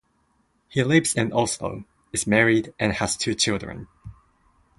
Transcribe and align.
He 0.67 0.83
lives 0.83 1.13
in 1.13 1.31
Oslo, 1.31 1.85
is 2.11 2.25
married, 2.25 2.73
and 2.79 2.91
has 2.93 3.15
two 3.15 3.35
children. 3.35 3.87